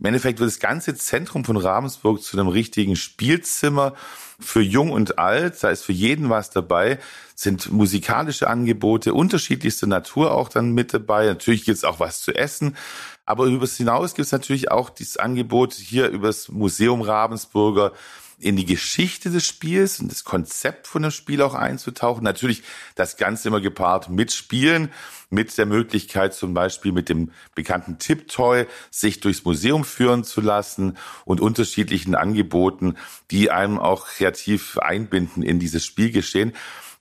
Im 0.00 0.06
Endeffekt 0.06 0.40
wird 0.40 0.50
das 0.50 0.58
ganze 0.58 0.96
Zentrum 0.96 1.44
von 1.44 1.56
Ravensburg 1.56 2.20
zu 2.20 2.36
einem 2.36 2.48
richtigen 2.48 2.96
Spielzimmer 2.96 3.94
für 4.40 4.60
Jung 4.60 4.90
und 4.90 5.20
Alt. 5.20 5.62
Da 5.62 5.70
ist 5.70 5.84
für 5.84 5.92
jeden 5.92 6.28
was 6.30 6.50
dabei. 6.50 6.98
Sind 7.36 7.70
musikalische 7.70 8.48
Angebote 8.48 9.14
unterschiedlichster 9.14 9.86
Natur 9.86 10.32
auch 10.32 10.48
dann 10.48 10.72
mit 10.72 10.92
dabei. 10.92 11.26
Natürlich 11.26 11.64
gibt 11.64 11.78
es 11.78 11.84
auch 11.84 12.00
was 12.00 12.22
zu 12.22 12.34
essen. 12.34 12.76
Aber 13.24 13.44
übers 13.44 13.76
hinaus 13.76 14.16
gibt 14.16 14.26
es 14.26 14.32
natürlich 14.32 14.72
auch 14.72 14.90
dieses 14.90 15.16
Angebot 15.16 15.74
hier 15.74 16.08
übers 16.08 16.48
Museum 16.48 17.02
Ravensburger 17.02 17.92
in 18.38 18.56
die 18.56 18.66
Geschichte 18.66 19.30
des 19.30 19.46
Spiels 19.46 19.98
und 20.00 20.10
das 20.10 20.24
Konzept 20.24 20.86
von 20.86 21.02
dem 21.02 21.10
Spiel 21.10 21.40
auch 21.40 21.54
einzutauchen. 21.54 22.22
Natürlich 22.22 22.62
das 22.94 23.16
Ganze 23.16 23.48
immer 23.48 23.60
gepaart 23.60 24.10
mit 24.10 24.32
Spielen, 24.32 24.92
mit 25.30 25.56
der 25.56 25.66
Möglichkeit 25.66 26.34
zum 26.34 26.52
Beispiel 26.52 26.92
mit 26.92 27.08
dem 27.08 27.32
bekannten 27.54 27.98
Tiptoy 27.98 28.66
sich 28.90 29.20
durchs 29.20 29.44
Museum 29.44 29.84
führen 29.84 30.22
zu 30.22 30.40
lassen 30.40 30.98
und 31.24 31.40
unterschiedlichen 31.40 32.14
Angeboten, 32.14 32.96
die 33.30 33.50
einem 33.50 33.78
auch 33.78 34.06
kreativ 34.06 34.78
einbinden 34.78 35.42
in 35.42 35.58
dieses 35.58 35.84
Spielgeschehen. 35.84 36.52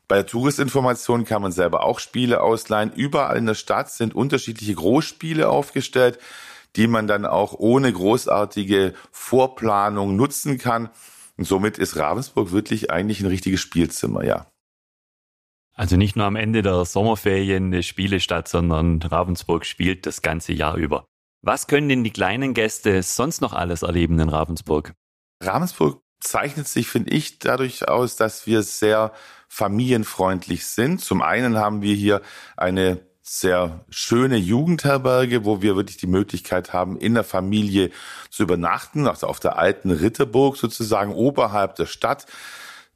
Bei 0.07 0.17
der 0.17 0.27
Touristinformation 0.27 1.25
kann 1.25 1.41
man 1.41 1.51
selber 1.51 1.83
auch 1.83 1.99
Spiele 1.99 2.41
ausleihen. 2.41 2.93
Überall 2.93 3.37
in 3.37 3.47
der 3.47 3.55
Stadt 3.55 3.91
sind 3.91 4.15
unterschiedliche 4.15 4.75
Großspiele 4.75 5.49
aufgestellt, 5.49 6.19
die 6.75 6.87
man 6.87 7.07
dann 7.07 7.25
auch 7.25 7.53
ohne 7.53 7.91
großartige 7.91 8.93
Vorplanung 9.11 10.15
nutzen 10.15 10.57
kann. 10.57 10.89
Und 11.37 11.45
somit 11.45 11.77
ist 11.77 11.97
Ravensburg 11.97 12.51
wirklich 12.51 12.91
eigentlich 12.91 13.19
ein 13.19 13.27
richtiges 13.27 13.59
Spielzimmer, 13.59 14.23
ja. 14.23 14.51
Also 15.73 15.97
nicht 15.97 16.15
nur 16.15 16.25
am 16.25 16.37
Ende 16.37 16.61
der 16.61 16.85
Sommerferien 16.85 17.65
eine 17.65 17.83
Spiele 17.83 18.21
statt, 18.21 18.47
sondern 18.47 19.01
Ravensburg 19.01 19.65
spielt 19.65 20.05
das 20.05 20.21
ganze 20.21 20.53
Jahr 20.53 20.75
über. 20.77 21.05
Was 21.41 21.67
können 21.67 21.89
denn 21.89 22.03
die 22.03 22.11
kleinen 22.11 22.53
Gäste 22.53 23.03
sonst 23.03 23.41
noch 23.41 23.53
alles 23.53 23.81
erleben 23.81 24.17
in 24.19 24.29
Ravensburg? 24.29 24.93
Ravensburg 25.43 26.01
zeichnet 26.21 26.67
sich, 26.67 26.87
finde 26.87 27.11
ich, 27.11 27.39
dadurch 27.39 27.87
aus, 27.87 28.15
dass 28.15 28.47
wir 28.47 28.63
sehr 28.63 29.11
familienfreundlich 29.49 30.65
sind. 30.65 31.01
Zum 31.01 31.21
einen 31.21 31.57
haben 31.57 31.81
wir 31.81 31.93
hier 31.93 32.21
eine 32.57 33.05
sehr 33.27 33.83
schöne 33.89 34.37
Jugendherberge, 34.37 35.45
wo 35.45 35.61
wir 35.63 35.75
wirklich 35.75 35.97
die 35.97 36.07
Möglichkeit 36.07 36.73
haben, 36.73 36.95
in 36.97 37.15
der 37.15 37.23
Familie 37.23 37.89
zu 38.29 38.43
übernachten, 38.43 39.07
also 39.07 39.25
auf 39.25 39.39
der 39.39 39.57
alten 39.57 39.89
Ritterburg 39.89 40.57
sozusagen 40.57 41.11
oberhalb 41.11 41.75
der 41.75 41.87
Stadt 41.87 42.27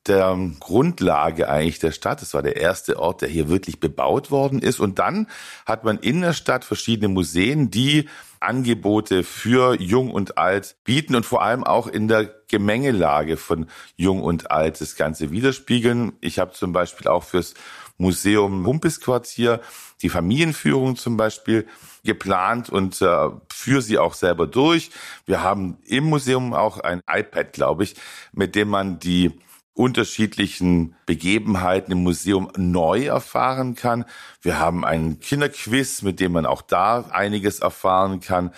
der 0.07 0.37
Grundlage 0.59 1.49
eigentlich 1.49 1.79
der 1.79 1.91
Stadt. 1.91 2.21
Es 2.21 2.33
war 2.33 2.41
der 2.41 2.57
erste 2.57 2.99
Ort, 2.99 3.21
der 3.21 3.29
hier 3.29 3.49
wirklich 3.49 3.79
bebaut 3.79 4.31
worden 4.31 4.59
ist. 4.59 4.79
Und 4.79 4.99
dann 4.99 5.27
hat 5.65 5.83
man 5.83 5.99
in 5.99 6.21
der 6.21 6.33
Stadt 6.33 6.65
verschiedene 6.65 7.09
Museen, 7.09 7.69
die 7.69 8.07
Angebote 8.39 9.23
für 9.23 9.79
Jung 9.79 10.11
und 10.11 10.37
Alt 10.37 10.77
bieten 10.85 11.15
und 11.15 11.25
vor 11.25 11.41
allem 11.41 11.63
auch 11.63 11.87
in 11.87 12.07
der 12.07 12.25
Gemengelage 12.47 13.37
von 13.37 13.67
Jung 13.97 14.21
und 14.23 14.49
Alt 14.49 14.79
das 14.79 14.95
Ganze 14.95 15.31
widerspiegeln. 15.31 16.13
Ich 16.21 16.39
habe 16.39 16.53
zum 16.53 16.71
Beispiel 16.71 17.07
auch 17.07 17.23
fürs 17.23 17.53
Museum 17.97 18.65
Humpesquartier 18.65 19.59
die 20.01 20.09
Familienführung 20.09 20.95
zum 20.95 21.17
Beispiel 21.17 21.67
geplant 22.05 22.69
und 22.69 23.01
äh, 23.01 23.29
führe 23.51 23.81
sie 23.81 23.97
auch 23.97 24.13
selber 24.13 24.47
durch. 24.47 24.89
Wir 25.25 25.43
haben 25.43 25.77
im 25.85 26.05
Museum 26.05 26.53
auch 26.53 26.79
ein 26.79 27.01
iPad, 27.11 27.51
glaube 27.51 27.83
ich, 27.83 27.95
mit 28.31 28.55
dem 28.55 28.69
man 28.69 28.99
die 28.99 29.37
unterschiedlichen 29.79 30.93
Begebenheiten 31.05 31.93
im 31.93 32.03
Museum 32.03 32.51
neu 32.57 33.05
erfahren 33.05 33.75
kann. 33.75 34.03
Wir 34.41 34.59
haben 34.59 34.83
einen 34.83 35.21
Kinderquiz, 35.21 36.01
mit 36.01 36.19
dem 36.19 36.33
man 36.33 36.45
auch 36.45 36.61
da 36.61 37.05
einiges 37.11 37.59
erfahren 37.59 38.19
kann. 38.19 38.51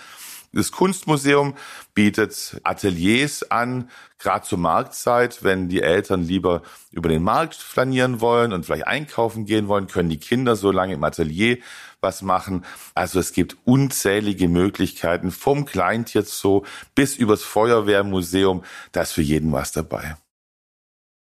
Das 0.52 0.72
Kunstmuseum 0.72 1.54
bietet 1.94 2.60
Ateliers 2.64 3.48
an, 3.52 3.88
gerade 4.18 4.44
zur 4.44 4.58
Marktzeit. 4.58 5.44
Wenn 5.44 5.68
die 5.68 5.80
Eltern 5.80 6.24
lieber 6.24 6.62
über 6.90 7.08
den 7.08 7.22
Markt 7.22 7.54
flanieren 7.54 8.20
wollen 8.20 8.52
und 8.52 8.66
vielleicht 8.66 8.88
einkaufen 8.88 9.46
gehen 9.46 9.68
wollen, 9.68 9.86
können 9.86 10.10
die 10.10 10.18
Kinder 10.18 10.56
so 10.56 10.72
lange 10.72 10.94
im 10.94 11.04
Atelier 11.04 11.58
was 12.00 12.22
machen. 12.22 12.64
Also 12.96 13.20
es 13.20 13.32
gibt 13.32 13.56
unzählige 13.64 14.48
Möglichkeiten 14.48 15.30
vom 15.30 15.66
Kleintierzoo 15.66 16.64
bis 16.96 17.16
übers 17.16 17.44
Feuerwehrmuseum. 17.44 18.64
Da 18.90 19.02
ist 19.02 19.12
für 19.12 19.22
jeden 19.22 19.52
was 19.52 19.70
dabei. 19.70 20.16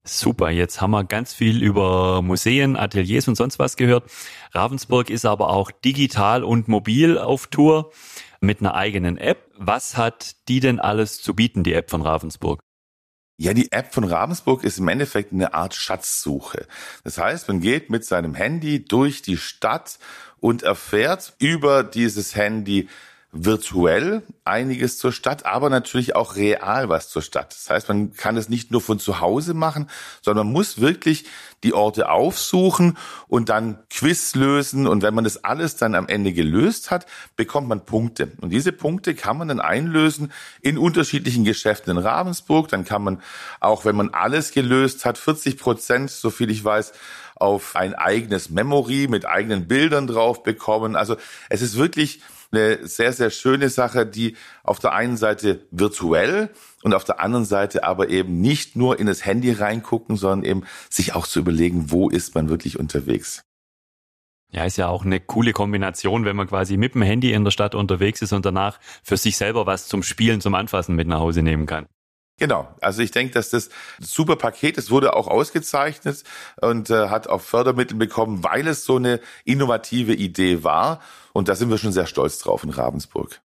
Super, 0.05 0.50
jetzt 0.50 0.81
haben 0.81 0.91
wir 0.91 1.05
ganz 1.05 1.33
viel 1.33 1.63
über 1.63 2.22
Museen, 2.22 2.75
Ateliers 2.75 3.29
und 3.29 3.36
sonst 3.36 3.57
was 3.57 3.77
gehört. 3.77 4.12
Ravensburg 4.51 5.10
ist 5.10 5.25
aber 5.25 5.50
auch 5.50 5.72
digital 5.72 6.43
und 6.43 6.67
mobil 6.67 7.17
auf 7.17 7.48
Tour 7.48 7.93
mit 8.41 8.60
einer 8.60 8.75
eigenen 8.75 9.17
App. 9.17 9.50
Was 9.57 9.95
hat 9.95 10.36
die 10.50 10.60
denn 10.60 10.81
alles 10.81 11.22
zu 11.22 11.33
bieten, 11.33 11.63
die 11.63 11.74
App 11.74 11.89
von 11.89 12.01
Ravensburg? 12.01 12.60
Ja, 13.38 13.53
die 13.53 13.72
App 13.72 13.93
von 13.93 14.03
Ravensburg 14.03 14.65
ist 14.65 14.77
im 14.77 14.89
Endeffekt 14.89 15.31
eine 15.31 15.53
Art 15.53 15.74
Schatzsuche. 15.74 16.67
Das 17.05 17.17
heißt, 17.17 17.48
man 17.48 17.62
geht 17.62 17.89
mit 17.89 18.03
seinem 18.03 18.36
Handy 18.36 18.83
durch 18.83 19.22
die 19.22 19.38
Stadt 19.38 20.00
und 20.41 20.63
erfährt 20.63 21.33
über 21.39 21.81
dieses 21.81 22.36
Handy 22.36 22.89
virtuell 23.33 24.21
einiges 24.45 24.99
zur 24.99 25.11
Stadt, 25.11 25.45
aber 25.45 25.69
natürlich 25.71 26.15
auch 26.15 26.35
real 26.35 26.87
was 26.87 27.09
zur 27.09 27.23
Stadt. 27.23 27.51
Das 27.53 27.69
heißt, 27.69 27.87
man 27.89 28.13
kann 28.13 28.37
es 28.37 28.47
nicht 28.47 28.71
nur 28.71 28.79
von 28.79 28.99
zu 28.99 29.19
Hause 29.21 29.55
machen, 29.55 29.89
sondern 30.21 30.45
man 30.45 30.53
muss 30.53 30.79
wirklich 30.79 31.25
die 31.63 31.73
Orte 31.73 32.09
aufsuchen 32.09 32.97
und 33.27 33.49
dann 33.49 33.79
Quiz 33.89 34.35
lösen. 34.35 34.85
Und 34.85 35.01
wenn 35.01 35.15
man 35.15 35.23
das 35.23 35.43
alles 35.43 35.75
dann 35.75 35.95
am 35.95 36.07
Ende 36.07 36.31
gelöst 36.31 36.91
hat, 36.91 37.07
bekommt 37.35 37.67
man 37.67 37.85
Punkte. 37.85 38.33
Und 38.39 38.51
diese 38.51 38.71
Punkte 38.71 39.15
kann 39.15 39.37
man 39.37 39.47
dann 39.47 39.59
einlösen 39.59 40.31
in 40.61 40.77
unterschiedlichen 40.77 41.43
Geschäften 41.43 41.97
in 41.97 42.03
Ravensburg. 42.03 42.67
Dann 42.67 42.85
kann 42.85 43.03
man 43.03 43.21
auch, 43.59 43.83
wenn 43.83 43.95
man 43.95 44.09
alles 44.13 44.51
gelöst 44.51 45.05
hat, 45.05 45.17
40 45.17 45.57
Prozent, 45.57 46.11
so 46.11 46.29
viel 46.29 46.51
ich 46.51 46.63
weiß, 46.63 46.93
auf 47.35 47.75
ein 47.75 47.95
eigenes 47.95 48.49
Memory 48.49 49.07
mit 49.09 49.25
eigenen 49.25 49.67
Bildern 49.67 50.07
drauf 50.07 50.43
bekommen. 50.43 50.95
Also 50.95 51.17
es 51.49 51.61
ist 51.61 51.77
wirklich 51.77 52.21
eine 52.53 52.88
sehr, 52.88 53.13
sehr 53.13 53.29
schöne 53.29 53.69
Sache, 53.69 54.05
die 54.05 54.36
auf 54.63 54.79
der 54.79 54.93
einen 54.93 55.17
Seite 55.17 55.65
virtuell 55.72 56.50
und 56.83 56.93
auf 56.93 57.03
der 57.03 57.19
anderen 57.19 57.45
Seite 57.45 57.83
aber 57.83 58.10
eben 58.10 58.41
nicht 58.41 58.75
nur 58.75 59.00
in 59.00 59.07
das 59.07 59.25
Handy 59.25 59.51
reingucken, 59.51 60.15
sondern 60.15 60.43
eben 60.43 60.63
sich 60.89 61.15
auch 61.15 61.27
zu 61.27 61.39
überlegen, 61.39 61.91
wo 61.91 62.10
ist 62.10 62.36
man 62.36 62.50
wirklich 62.50 62.79
unterwegs. 62.79 63.43
Ja, 64.51 64.65
ist 64.65 64.77
ja 64.77 64.88
auch 64.88 65.03
eine 65.03 65.19
coole 65.19 65.51
Kombination, 65.51 66.25
wenn 66.25 66.36
man 66.36 66.48
quasi 66.48 66.77
mit 66.77 66.93
dem 66.93 67.01
Handy 67.01 67.33
in 67.33 67.43
der 67.43 67.50
Stadt 67.50 67.74
unterwegs 67.74 68.22
ist 68.22 68.33
und 68.33 68.45
danach 68.45 68.79
für 69.01 69.17
sich 69.17 69.36
selber 69.36 69.65
was 69.65 69.88
zum 69.88 70.03
Spielen, 70.03 70.41
zum 70.41 70.53
Anfassen 70.53 70.95
mit 70.95 71.07
nach 71.07 71.19
Hause 71.19 71.41
nehmen 71.41 71.65
kann. 71.65 71.88
Genau, 72.39 72.67
also 72.81 73.01
ich 73.01 73.11
denke, 73.11 73.33
dass 73.33 73.51
das 73.51 73.69
super 73.99 74.35
Paket, 74.35 74.77
es 74.77 74.89
wurde 74.89 75.15
auch 75.15 75.27
ausgezeichnet 75.27 76.23
und 76.59 76.89
äh, 76.89 77.09
hat 77.09 77.27
auch 77.27 77.41
Fördermittel 77.41 77.95
bekommen, 77.95 78.43
weil 78.43 78.67
es 78.67 78.85
so 78.85 78.95
eine 78.95 79.19
innovative 79.45 80.13
Idee 80.13 80.63
war. 80.63 80.99
Und 81.31 81.47
da 81.47 81.55
sind 81.55 81.69
wir 81.69 81.77
schon 81.77 81.91
sehr 81.91 82.07
stolz 82.07 82.39
drauf 82.39 82.63
in 82.63 82.71
Ravensburg. 82.71 83.39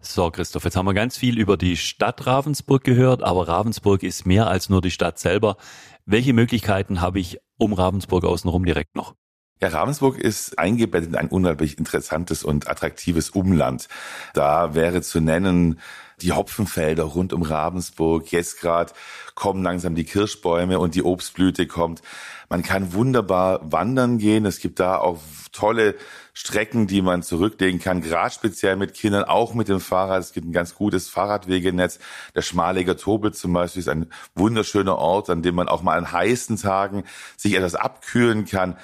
So, 0.00 0.32
Christoph, 0.32 0.64
jetzt 0.64 0.76
haben 0.76 0.86
wir 0.86 0.94
ganz 0.94 1.16
viel 1.16 1.38
über 1.38 1.56
die 1.56 1.76
Stadt 1.76 2.26
Ravensburg 2.26 2.82
gehört, 2.82 3.22
aber 3.22 3.46
Ravensburg 3.46 4.02
ist 4.02 4.26
mehr 4.26 4.48
als 4.48 4.68
nur 4.68 4.82
die 4.82 4.90
Stadt 4.90 5.20
selber. 5.20 5.56
Welche 6.04 6.32
Möglichkeiten 6.32 7.00
habe 7.00 7.20
ich 7.20 7.38
um 7.56 7.72
Ravensburg 7.72 8.24
außenrum 8.24 8.64
direkt 8.64 8.96
noch? 8.96 9.14
Ja, 9.60 9.68
Ravensburg 9.68 10.18
ist 10.18 10.58
eingebettet 10.58 11.10
in 11.10 11.14
ein 11.14 11.28
unglaublich 11.28 11.78
interessantes 11.78 12.42
und 12.42 12.68
attraktives 12.68 13.30
Umland. 13.30 13.86
Da 14.34 14.74
wäre 14.74 15.02
zu 15.02 15.20
nennen 15.20 15.78
die 16.22 16.32
Hopfenfelder 16.32 17.04
rund 17.04 17.32
um 17.32 17.42
Ravensburg. 17.42 18.30
Jetzt 18.32 18.60
gerade 18.60 18.92
kommen 19.34 19.62
langsam 19.62 19.94
die 19.94 20.04
Kirschbäume 20.04 20.78
und 20.78 20.94
die 20.94 21.02
Obstblüte 21.02 21.66
kommt. 21.66 22.02
Man 22.48 22.62
kann 22.62 22.92
wunderbar 22.92 23.60
wandern 23.72 24.18
gehen. 24.18 24.44
Es 24.46 24.60
gibt 24.60 24.78
da 24.78 24.98
auch 24.98 25.18
tolle 25.52 25.94
Strecken, 26.34 26.86
die 26.86 27.02
man 27.02 27.22
zurücklegen 27.22 27.80
kann, 27.80 28.00
gerade 28.00 28.34
speziell 28.34 28.76
mit 28.76 28.94
Kindern, 28.94 29.24
auch 29.24 29.54
mit 29.54 29.68
dem 29.68 29.80
Fahrrad. 29.80 30.20
Es 30.20 30.32
gibt 30.32 30.46
ein 30.46 30.52
ganz 30.52 30.74
gutes 30.74 31.08
Fahrradwegenetz. 31.08 31.98
Der 32.34 32.42
Schmaliger 32.42 32.96
Tobel 32.96 33.32
zum 33.34 33.52
Beispiel 33.52 33.80
ist 33.80 33.88
ein 33.88 34.06
wunderschöner 34.34 34.96
Ort, 34.96 35.28
an 35.30 35.42
dem 35.42 35.54
man 35.54 35.68
auch 35.68 35.82
mal 35.82 35.98
an 35.98 36.10
heißen 36.10 36.56
Tagen 36.56 37.04
sich 37.36 37.54
etwas 37.54 37.74
abkühlen 37.74 38.46
kann. 38.46 38.76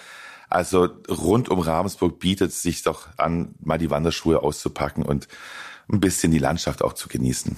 Also 0.51 0.89
rund 1.09 1.49
um 1.49 1.61
Ravensburg 1.61 2.19
bietet 2.19 2.51
es 2.51 2.63
sich 2.63 2.83
doch 2.83 3.09
an, 3.17 3.55
mal 3.61 3.79
die 3.79 3.91
Wanderschuhe 3.91 4.43
auszupacken 4.43 5.05
und 5.05 5.29
ein 5.91 6.01
bisschen 6.01 6.33
die 6.33 6.39
Landschaft 6.39 6.83
auch 6.83 6.93
zu 6.93 7.09
genießen. 7.09 7.57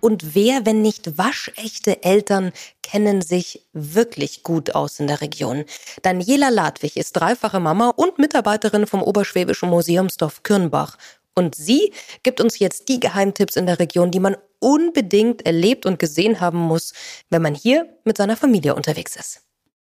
Und 0.00 0.34
wer, 0.34 0.66
wenn 0.66 0.82
nicht 0.82 1.18
waschechte 1.18 2.02
Eltern, 2.02 2.52
kennen 2.82 3.22
sich 3.22 3.66
wirklich 3.72 4.42
gut 4.42 4.74
aus 4.74 4.98
in 4.98 5.06
der 5.06 5.20
Region? 5.20 5.64
Daniela 6.02 6.48
Ladwig 6.48 6.96
ist 6.96 7.12
dreifache 7.12 7.60
Mama 7.60 7.90
und 7.90 8.18
Mitarbeiterin 8.18 8.86
vom 8.86 9.02
Oberschwäbischen 9.02 9.68
Museumsdorf 9.68 10.42
Kürnbach. 10.42 10.96
Und 11.34 11.54
sie 11.54 11.92
gibt 12.22 12.40
uns 12.40 12.58
jetzt 12.58 12.88
die 12.88 12.98
Geheimtipps 12.98 13.56
in 13.56 13.66
der 13.66 13.78
Region, 13.78 14.10
die 14.10 14.20
man 14.20 14.36
unbedingt 14.58 15.46
erlebt 15.46 15.86
und 15.86 15.98
gesehen 15.98 16.40
haben 16.40 16.58
muss, 16.58 16.92
wenn 17.30 17.42
man 17.42 17.54
hier 17.54 17.88
mit 18.04 18.16
seiner 18.16 18.36
Familie 18.36 18.74
unterwegs 18.74 19.16
ist. 19.16 19.42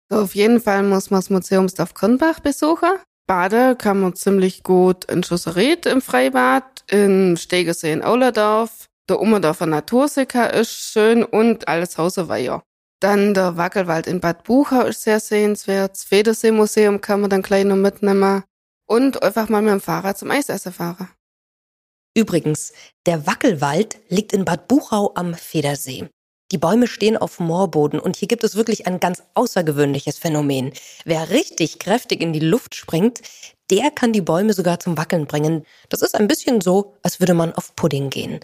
Auf 0.10 0.36
jeden 0.36 0.60
Fall 0.60 0.84
muss 0.84 1.12
man 1.12 1.20
das 1.20 1.30
Museumsdorf 1.30 1.94
Kürnbach 1.94 2.39
besuchen. 2.39 2.89
Bade 3.28 3.75
kann 3.75 4.00
man 4.00 4.16
ziemlich 4.16 4.63
gut 4.63 5.06
in 5.06 5.24
Schusserit 5.24 5.86
im 5.86 6.01
Freibad, 6.01 6.84
in 6.89 7.38
Stegersee 7.38 7.94
in 7.94 8.04
Aulerdorf, 8.04 8.88
der 9.10 9.20
Ummerdorfer 9.20 9.66
Natursicker 9.66 10.54
ist 10.54 10.72
schön 10.72 11.24
und 11.24 11.68
alles 11.68 11.98
Hauserweiher. 11.98 12.62
Dann 13.00 13.34
der 13.34 13.58
Wackelwald 13.58 14.08
in 14.08 14.20
Bad 14.20 14.44
Buchau 14.44 14.82
ist 14.82 15.01
sehr 15.01 15.20
sehenswert. 15.20 15.94
Das 15.94 16.04
Federsee-Museum 16.04 17.02
kann 17.02 17.22
man 17.22 17.30
dann 17.30 17.41
gleich 17.41 17.65
noch 17.65 17.76
mitnehmen. 17.76 18.43
Und 18.88 19.24
einfach 19.24 19.50
mal 19.50 19.62
mit 19.62 19.72
dem 19.72 19.82
Fahrrad 19.82 20.17
zum 20.17 20.32
Eisessen 20.32 20.74
fahren. 20.74 21.10
Übrigens, 22.15 22.74
der 23.06 23.26
Wackelwald 23.26 24.00
liegt 24.10 24.34
in 24.34 24.45
Bad 24.45 24.67
Buchau 24.67 25.12
am 25.15 25.34
Federsee. 25.34 26.10
Die 26.52 26.58
Bäume 26.58 26.88
stehen 26.88 27.16
auf 27.16 27.40
Moorboden 27.40 28.00
und 28.00 28.16
hier 28.16 28.28
gibt 28.28 28.44
es 28.44 28.56
wirklich 28.56 28.88
ein 28.88 29.00
ganz 29.00 29.22
außergewöhnliches 29.36 30.18
Phänomen. 30.18 30.74
Wer 31.06 31.30
richtig 31.30 31.78
kräftig 31.78 32.22
in 32.22 32.34
die 32.34 32.40
Luft 32.40 32.74
springt, 32.74 33.22
der 33.70 33.92
kann 33.92 34.14
die 34.14 34.22
Bäume 34.22 34.54
sogar 34.54 34.80
zum 34.80 34.98
Wackeln 34.98 35.28
bringen. 35.28 35.64
Das 35.90 36.02
ist 36.02 36.16
ein 36.16 36.28
bisschen 36.28 36.60
so, 36.60 36.96
als 37.04 37.20
würde 37.20 37.36
man 37.36 37.54
auf 37.54 37.76
Pudding 37.76 38.10
gehen. 38.10 38.40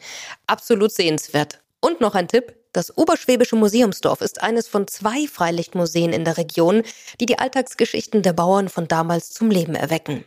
Absolut 0.46 0.92
sehenswert. 0.92 1.62
Und 1.82 2.00
noch 2.00 2.14
ein 2.14 2.28
Tipp. 2.28 2.56
Das 2.74 2.96
Oberschwäbische 2.96 3.56
Museumsdorf 3.56 4.22
ist 4.22 4.44
eines 4.44 4.68
von 4.68 4.88
zwei 4.88 5.28
Freilichtmuseen 5.28 6.14
in 6.14 6.26
der 6.26 6.38
Region, 6.38 6.84
die 7.20 7.26
die 7.26 7.40
Alltagsgeschichten 7.40 8.22
der 8.22 8.34
Bauern 8.34 8.70
von 8.70 8.88
damals 8.88 9.32
zum 9.32 9.50
Leben 9.50 9.76
erwecken. 9.76 10.26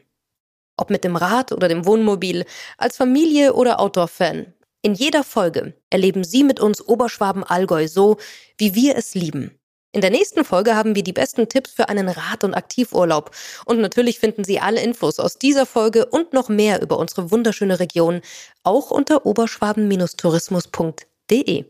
Ob 0.77 0.91
mit 0.91 1.05
dem 1.05 1.17
Rad 1.17 1.53
oder 1.53 1.69
dem 1.69 1.85
Wohnmobil, 1.85 2.45
als 2.77 2.97
Familie 2.97 3.53
oder 3.53 3.81
Outdoor-Fan. 3.81 4.55
In 4.83 4.95
jeder 4.95 5.25
Folge 5.25 5.75
erleben 5.91 6.23
Sie 6.23 6.45
mit 6.45 6.61
uns 6.61 6.81
Oberschwaben-Allgäu 6.81 7.89
so, 7.89 8.19
wie 8.59 8.77
wir 8.77 8.97
es 8.97 9.15
lieben. 9.15 9.59
In 9.93 10.03
der 10.03 10.11
nächsten 10.11 10.45
Folge 10.45 10.77
haben 10.77 10.95
wir 10.95 11.03
die 11.03 11.15
besten 11.15 11.49
Tipps 11.49 11.73
für 11.73 11.89
einen 11.89 12.09
Rad- 12.09 12.45
und 12.45 12.55
Aktivurlaub. 12.55 13.33
Und 13.65 13.81
natürlich 13.81 14.21
finden 14.21 14.45
Sie 14.45 14.61
alle 14.61 14.81
Infos 14.81 15.19
aus 15.19 15.37
dieser 15.39 15.67
Folge 15.67 16.07
und 16.07 16.33
noch 16.33 16.49
mehr 16.49 16.81
über 16.83 16.97
unsere 16.99 17.33
wunderschöne 17.33 17.81
Region 17.81 18.21
auch 18.63 18.93
unter 18.93 19.27
oberschwaben-tourismus.de. 19.27 21.65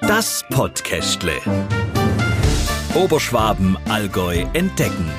Das 0.00 0.42
Podcastle. 0.50 1.34
Oberschwaben, 2.94 3.76
Allgäu 3.88 4.44
entdecken. 4.52 5.10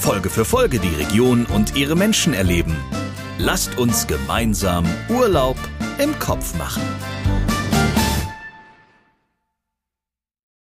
Folge 0.00 0.30
für 0.30 0.44
Folge 0.44 0.78
die 0.78 0.94
Region 0.94 1.44
und 1.46 1.76
ihre 1.76 1.96
Menschen 1.96 2.32
erleben. 2.32 2.76
Lasst 3.40 3.78
uns 3.78 4.08
gemeinsam 4.08 4.84
Urlaub 5.08 5.56
im 6.02 6.18
Kopf 6.18 6.58
machen. 6.58 6.82